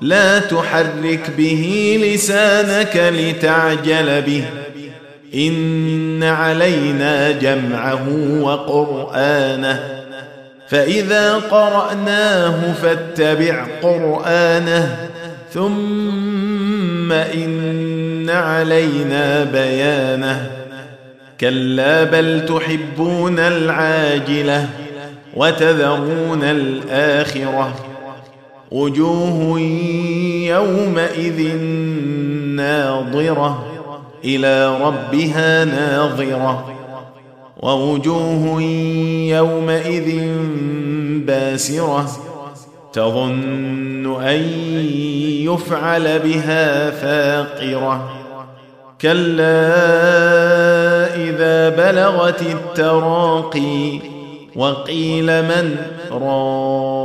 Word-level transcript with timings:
لا 0.00 0.38
تحرك 0.38 1.30
به 1.38 1.98
لسانك 2.04 3.12
لتعجل 3.16 4.22
به. 4.22 4.44
إن 5.34 6.22
علينا 6.22 7.30
جمعه 7.30 8.08
وقرآنه. 8.40 10.04
فإذا 10.68 11.34
قرأناه 11.34 12.72
فاتبع 12.72 13.66
قرآنه. 13.82 15.08
ثم 15.52 17.12
إن 17.12 18.30
علينا 18.30 19.44
بيانه. 19.44 20.50
كلا 21.40 22.04
بل 22.04 22.46
تحبون 22.46 23.38
العاجلة 23.38 24.68
وتذرون 25.34 26.42
الآخرة. 26.42 27.93
وجوه 28.74 29.60
يومئذ 30.50 31.56
ناظرة 32.56 33.64
إلى 34.24 34.78
ربها 34.80 35.64
ناظرة 35.64 36.74
ووجوه 37.62 38.62
يومئذ 39.30 40.28
باسرة 41.26 42.06
تظن 42.92 44.22
أن 44.22 44.42
يفعل 45.46 46.18
بها 46.18 46.90
فاقرة 46.90 48.10
كلا 49.00 49.74
إذا 51.16 51.68
بلغت 51.68 52.42
التراقي 52.42 54.00
وقيل 54.56 55.42
من 55.42 55.76
راق 56.10 57.04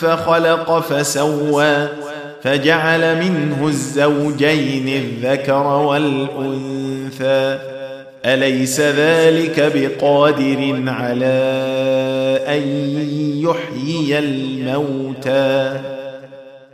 فخلق 0.00 0.80
فسوى 0.80 1.88
فجعل 2.42 3.16
منه 3.16 3.66
الزوجين 3.66 4.88
الذكر 4.88 5.66
والأنثى. 5.66 7.58
أليس 8.24 8.80
ذلك 8.80 9.72
بقادر 9.74 10.82
على 10.86 11.38
أن 12.46 12.62
يحيي 13.44 14.18
الموتى؟ 14.18 15.80